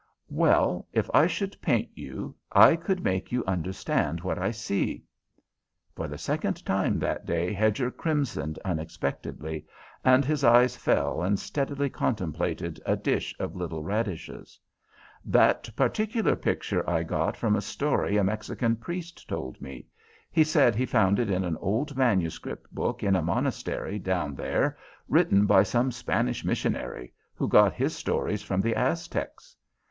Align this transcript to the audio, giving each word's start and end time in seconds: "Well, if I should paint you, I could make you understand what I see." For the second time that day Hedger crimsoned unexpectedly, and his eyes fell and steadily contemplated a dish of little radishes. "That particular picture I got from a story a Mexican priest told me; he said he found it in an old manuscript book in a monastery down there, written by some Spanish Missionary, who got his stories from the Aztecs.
"Well, 0.31 0.87
if 0.93 1.11
I 1.13 1.27
should 1.27 1.61
paint 1.61 1.89
you, 1.93 2.33
I 2.51 2.75
could 2.75 3.03
make 3.03 3.31
you 3.31 3.45
understand 3.45 4.21
what 4.21 4.39
I 4.39 4.49
see." 4.49 5.03
For 5.95 6.07
the 6.07 6.17
second 6.17 6.65
time 6.65 6.97
that 6.97 7.27
day 7.27 7.53
Hedger 7.53 7.91
crimsoned 7.91 8.57
unexpectedly, 8.65 9.63
and 10.03 10.25
his 10.25 10.43
eyes 10.43 10.75
fell 10.75 11.21
and 11.21 11.37
steadily 11.39 11.87
contemplated 11.87 12.81
a 12.83 12.95
dish 12.95 13.35
of 13.37 13.55
little 13.55 13.83
radishes. 13.83 14.59
"That 15.23 15.69
particular 15.75 16.35
picture 16.35 16.89
I 16.89 17.03
got 17.03 17.37
from 17.37 17.55
a 17.55 17.61
story 17.61 18.17
a 18.17 18.23
Mexican 18.23 18.77
priest 18.77 19.29
told 19.29 19.61
me; 19.61 19.85
he 20.31 20.43
said 20.43 20.73
he 20.75 20.87
found 20.87 21.19
it 21.19 21.29
in 21.29 21.43
an 21.43 21.57
old 21.57 21.95
manuscript 21.95 22.73
book 22.73 23.03
in 23.03 23.15
a 23.15 23.21
monastery 23.21 23.99
down 23.99 24.33
there, 24.33 24.79
written 25.07 25.45
by 25.45 25.61
some 25.61 25.91
Spanish 25.91 26.43
Missionary, 26.43 27.13
who 27.35 27.47
got 27.47 27.73
his 27.75 27.95
stories 27.95 28.41
from 28.41 28.61
the 28.61 28.75
Aztecs. 28.75 29.55